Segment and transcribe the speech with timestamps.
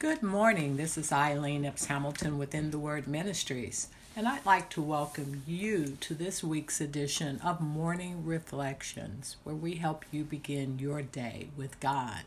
[0.00, 0.76] Good morning.
[0.76, 5.42] This is Eileen Epps Hamilton with In the Word Ministries, and I'd like to welcome
[5.44, 11.48] you to this week's edition of Morning Reflections, where we help you begin your day
[11.56, 12.20] with God.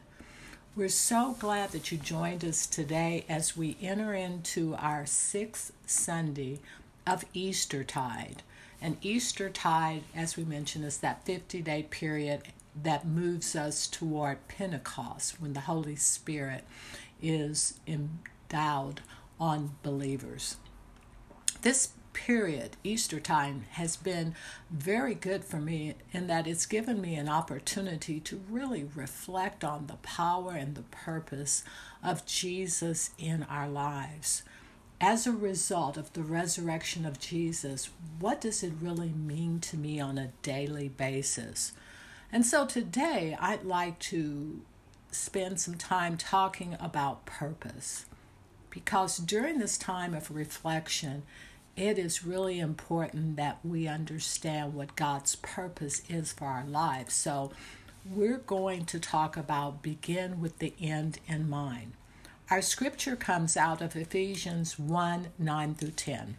[0.76, 6.60] We're so glad that you joined us today as we enter into our sixth Sunday
[7.08, 8.44] of Eastertide.
[8.82, 12.42] And Eastertide, as we mentioned, is that 50 day period
[12.84, 16.66] that moves us toward Pentecost when the Holy Spirit
[17.22, 19.02] is endowed
[19.40, 20.58] on believers.
[21.62, 24.36] This period, Easter time, has been
[24.70, 29.88] very good for me in that it's given me an opportunity to really reflect on
[29.88, 31.64] the power and the purpose
[32.04, 34.44] of Jesus in our lives.
[35.00, 40.00] As a result of the resurrection of Jesus, what does it really mean to me
[40.00, 41.72] on a daily basis?
[42.32, 44.62] And so today I'd like to
[45.12, 48.06] spend some time talking about purpose
[48.70, 51.24] because during this time of reflection,
[51.76, 57.14] it is really important that we understand what God's purpose is for our lives.
[57.14, 57.52] So,
[58.10, 61.94] we're going to talk about begin with the end in mind.
[62.50, 66.38] Our scripture comes out of Ephesians 1 9 through 10.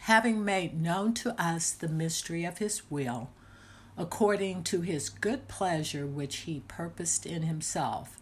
[0.00, 3.30] Having made known to us the mystery of his will,
[3.96, 8.18] according to his good pleasure which he purposed in himself,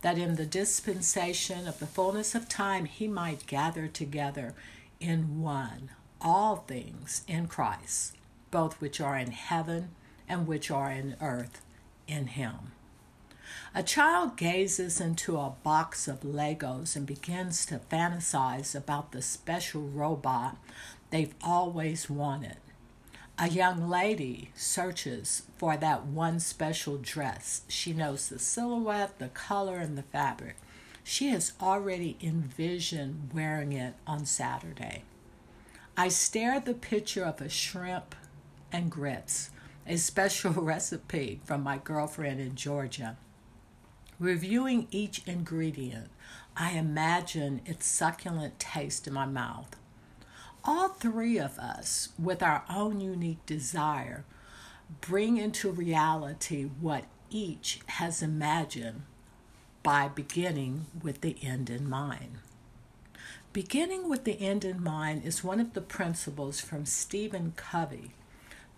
[0.00, 4.54] that in the dispensation of the fullness of time he might gather together
[5.00, 8.16] in one all things in Christ,
[8.50, 9.90] both which are in heaven
[10.28, 11.60] and which are in earth
[12.06, 12.72] in him.
[13.74, 19.82] A child gazes into a box of Legos and begins to fantasize about the special
[19.82, 20.56] robot
[21.10, 22.56] they've always wanted.
[23.40, 27.62] A young lady searches for that one special dress.
[27.68, 30.56] She knows the silhouette, the color, and the fabric.
[31.04, 35.04] She has already envisioned wearing it on Saturday.
[35.96, 38.16] I stare at the picture of a shrimp
[38.72, 39.50] and grits,
[39.86, 43.16] a special recipe from my girlfriend in Georgia.
[44.18, 46.10] Reviewing each ingredient,
[46.56, 49.76] I imagine its succulent taste in my mouth
[50.68, 54.22] all three of us, with our own unique desire,
[55.00, 59.00] bring into reality what each has imagined
[59.82, 62.40] by beginning with the end in mind.
[63.54, 68.10] Beginning with the end in mind is one of the principles from Stephen Covey,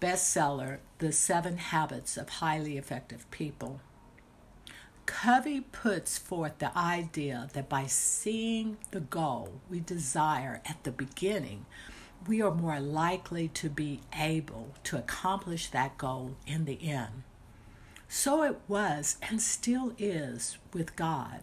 [0.00, 3.80] bestseller The Seven Habits of Highly Effective People.
[5.22, 11.66] Covey puts forth the idea that by seeing the goal we desire at the beginning,
[12.26, 17.24] we are more likely to be able to accomplish that goal in the end.
[18.08, 21.42] So it was and still is with God.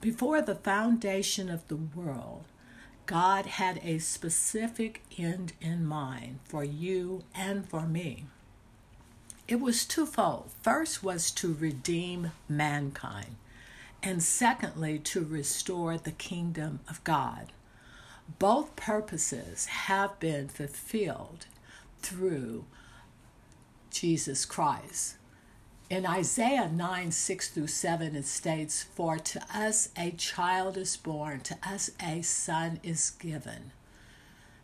[0.00, 2.42] Before the foundation of the world,
[3.06, 8.24] God had a specific end in mind for you and for me.
[9.46, 10.50] It was twofold.
[10.62, 13.36] First was to redeem mankind,
[14.02, 17.52] and secondly, to restore the kingdom of God.
[18.38, 21.46] Both purposes have been fulfilled
[22.00, 22.64] through
[23.90, 25.16] Jesus Christ.
[25.90, 31.40] In Isaiah 9 6 through 7, it states, For to us a child is born,
[31.40, 33.72] to us a son is given.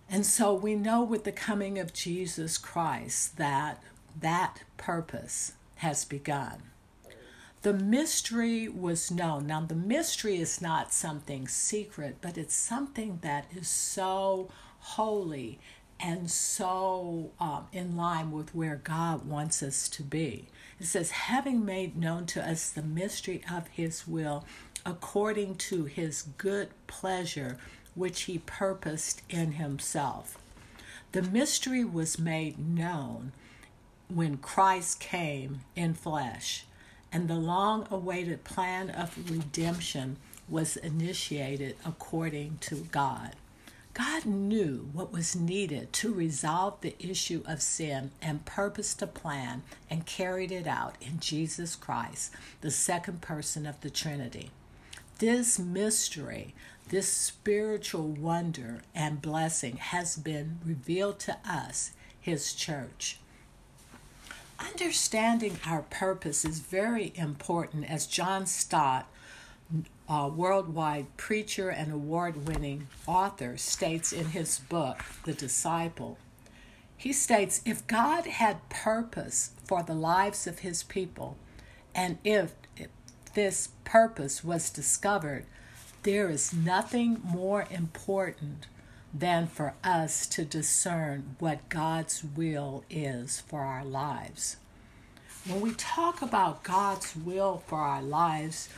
[0.08, 3.82] And so we know with the coming of Jesus Christ that
[4.19, 6.62] that purpose has begun.
[7.62, 9.47] The mystery was known.
[9.47, 15.59] Now, the mystery is not something secret, but it's something that is so holy
[16.03, 20.49] and so um, in line with where God wants us to be.
[20.78, 24.47] It says, having made known to us the mystery of his will
[24.87, 27.59] according to his good pleasure,
[27.94, 30.38] which he purposed in himself.
[31.12, 33.32] The mystery was made known
[34.10, 36.65] when Christ came in flesh,
[37.12, 40.16] and the long awaited plan of redemption
[40.48, 43.37] was initiated according to God.
[43.93, 49.62] God knew what was needed to resolve the issue of sin and purposed a plan
[49.88, 54.50] and carried it out in Jesus Christ, the second person of the Trinity.
[55.19, 56.55] This mystery,
[56.88, 63.19] this spiritual wonder and blessing has been revealed to us, His church.
[64.60, 69.08] Understanding our purpose is very important, as John Stott,
[70.08, 76.18] a worldwide preacher and award winning author, states in his book, The Disciple.
[76.96, 81.36] He states if God had purpose for the lives of his people,
[81.94, 82.52] and if
[83.34, 85.46] this purpose was discovered,
[86.02, 88.66] there is nothing more important
[89.12, 94.56] than for us to discern what God's will is for our lives.
[95.46, 98.68] When we talk about God's will for our lives,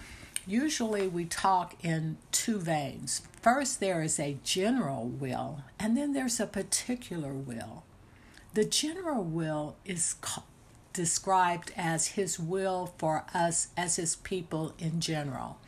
[0.46, 3.23] usually we talk in two veins.
[3.40, 7.84] First, there is a general will, and then there's a particular will.
[8.55, 10.14] The general will is
[10.93, 15.58] described as His will for us as His people in general.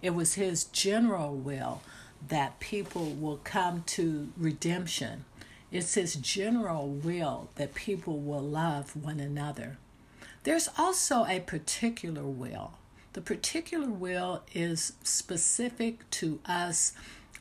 [0.00, 1.82] It was His general will
[2.26, 5.24] that people will come to redemption.
[5.70, 9.78] It's His general will that people will love one another.
[10.44, 12.72] There's also a particular will.
[13.12, 16.92] The particular will is specific to us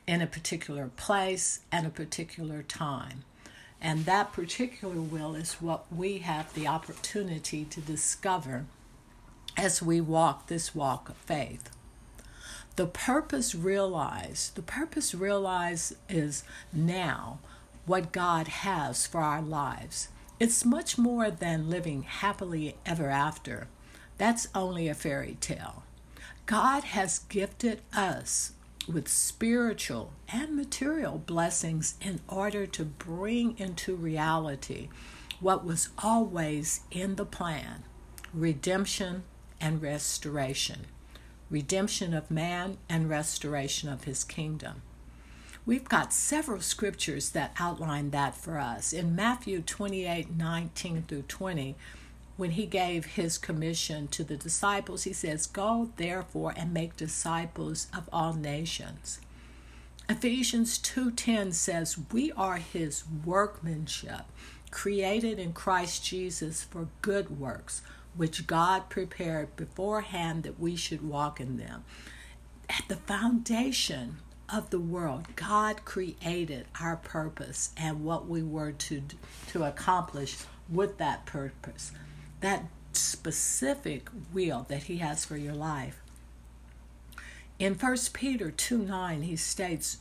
[0.07, 3.23] in a particular place and a particular time.
[3.79, 8.65] And that particular will is what we have the opportunity to discover
[9.55, 11.69] as we walk this walk of faith.
[12.77, 17.39] The purpose realized, the purpose realized is now
[17.87, 20.09] what God has for our lives.
[20.39, 23.67] It's much more than living happily ever after.
[24.19, 25.85] That's only a fairy tale.
[26.45, 28.51] God has gifted us
[28.87, 34.89] with spiritual and material blessings in order to bring into reality
[35.39, 37.85] what was always in the plan
[38.35, 39.23] redemption
[39.59, 40.85] and restoration.
[41.49, 44.81] Redemption of man and restoration of his kingdom.
[45.65, 48.93] We've got several scriptures that outline that for us.
[48.93, 51.75] In Matthew 28 19 through 20,
[52.37, 57.87] when he gave his commission to the disciples, he says, Go therefore and make disciples
[57.95, 59.19] of all nations.
[60.09, 64.25] Ephesians 2:10 says, "We are his workmanship,
[64.71, 67.81] created in Christ Jesus for good works,
[68.17, 71.85] which God prepared beforehand that we should walk in them."
[72.69, 74.17] At the foundation
[74.49, 79.03] of the world, God created our purpose and what we were to
[79.47, 80.37] to accomplish
[80.69, 81.91] with that purpose
[82.41, 86.01] that specific will that he has for your life.
[87.59, 89.97] In 1 Peter 2 9, he states,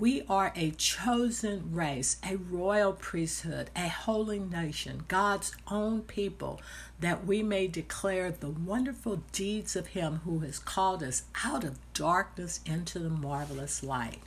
[0.00, 6.62] We are a chosen race, a royal priesthood, a holy nation, God's own people,
[7.00, 11.78] that we may declare the wonderful deeds of him who has called us out of
[11.92, 14.20] darkness into the marvelous light.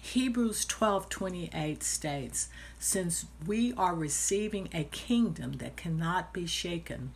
[0.00, 2.48] Hebrews 12:28 states,
[2.78, 7.12] "Since we are receiving a kingdom that cannot be shaken,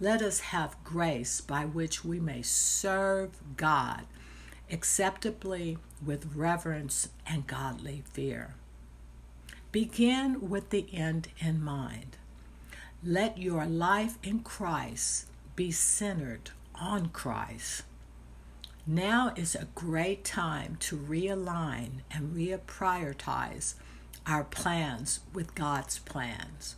[0.00, 4.04] let us have grace by which we may serve God
[4.70, 8.54] acceptably with reverence and godly fear."
[9.72, 12.16] Begin with the end in mind.
[13.04, 17.82] Let your life in Christ be centered on Christ.
[18.86, 23.74] Now is a great time to realign and reprioritize
[24.26, 26.76] our plans with God's plans.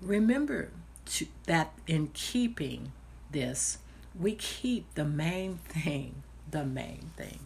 [0.00, 0.70] Remember
[1.06, 2.92] to, that in keeping
[3.30, 3.78] this,
[4.18, 7.40] we keep the main thing the main thing.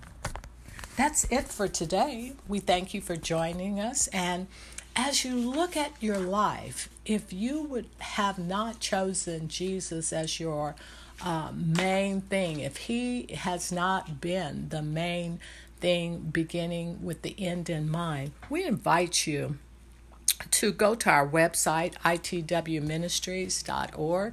[0.96, 2.34] That's it for today.
[2.46, 4.06] We thank you for joining us.
[4.08, 4.46] And
[4.94, 10.76] as you look at your life, if you would have not chosen Jesus as your
[11.20, 15.40] uh, main thing, if He has not been the main
[15.80, 19.58] thing beginning with the end in mind, we invite you
[20.50, 24.32] to go to our website, itwministries.org,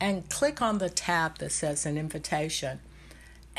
[0.00, 2.78] and click on the tab that says an invitation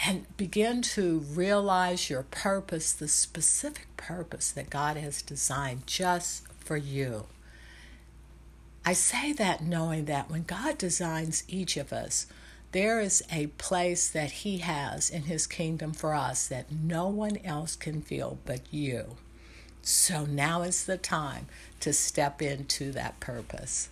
[0.05, 6.77] and begin to realize your purpose, the specific purpose that God has designed just for
[6.77, 7.25] you.
[8.85, 12.27] I say that knowing that when God designs each of us,
[12.71, 17.37] there is a place that He has in His kingdom for us that no one
[17.43, 19.17] else can feel but you.
[19.81, 21.47] So now is the time
[21.79, 23.89] to step into that purpose.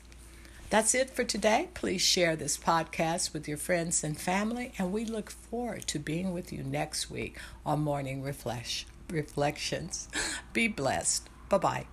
[0.69, 1.69] That's it for today.
[1.73, 6.33] Please share this podcast with your friends and family, and we look forward to being
[6.33, 8.89] with you next week on Morning Reflection.
[9.09, 10.09] Reflections.
[10.53, 11.29] Be blessed.
[11.49, 11.85] Bye bye.